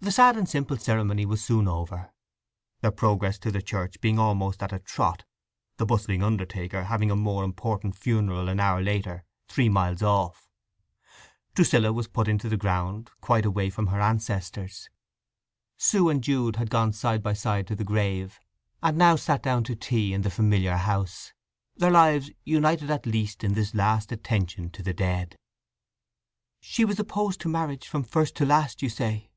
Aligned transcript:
The 0.00 0.12
sad 0.12 0.36
and 0.36 0.46
simple 0.46 0.76
ceremony 0.76 1.24
was 1.24 1.42
soon 1.42 1.66
over, 1.66 2.12
their 2.82 2.90
progress 2.90 3.38
to 3.38 3.50
the 3.52 3.62
church 3.62 4.00
being 4.02 4.18
almost 4.18 4.62
at 4.62 4.72
a 4.72 4.78
trot, 4.80 5.24
the 5.78 5.86
bustling 5.86 6.22
undertaker 6.22 6.84
having 6.84 7.10
a 7.10 7.16
more 7.16 7.42
important 7.44 7.96
funeral 7.96 8.50
an 8.50 8.60
hour 8.60 8.82
later, 8.82 9.24
three 9.48 9.70
miles 9.70 10.02
off. 10.02 10.50
Drusilla 11.54 11.90
was 11.90 12.08
put 12.08 12.28
into 12.28 12.48
the 12.50 12.54
new 12.56 12.60
ground, 12.60 13.12
quite 13.22 13.46
away 13.46 13.70
from 13.70 13.86
her 13.86 14.00
ancestors. 14.00 14.90
Sue 15.78 16.10
and 16.10 16.22
Jude 16.22 16.56
had 16.56 16.68
gone 16.68 16.92
side 16.92 17.22
by 17.22 17.32
side 17.32 17.66
to 17.68 17.76
the 17.76 17.84
grave, 17.84 18.40
and 18.82 18.98
now 18.98 19.16
sat 19.16 19.42
down 19.42 19.64
to 19.64 19.76
tea 19.76 20.12
in 20.12 20.20
the 20.22 20.30
familiar 20.30 20.76
house; 20.76 21.32
their 21.76 21.92
lives 21.92 22.30
united 22.44 22.90
at 22.90 23.06
least 23.06 23.42
in 23.44 23.54
this 23.54 23.72
last 23.74 24.10
attention 24.12 24.68
to 24.70 24.82
the 24.82 24.92
dead. 24.92 25.38
"She 26.60 26.84
was 26.84 26.98
opposed 26.98 27.40
to 27.42 27.48
marriage, 27.48 27.86
from 27.88 28.02
first 28.02 28.34
to 28.36 28.44
last, 28.44 28.82
you 28.82 28.88
say?" 28.90 29.30